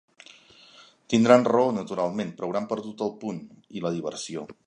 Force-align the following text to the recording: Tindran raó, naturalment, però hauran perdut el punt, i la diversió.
Tindran 1.13 1.45
raó, 1.49 1.65
naturalment, 1.75 2.33
però 2.39 2.49
hauran 2.49 2.67
perdut 2.73 3.05
el 3.09 3.15
punt, 3.25 3.45
i 3.81 3.85
la 3.85 3.93
diversió. 3.99 4.49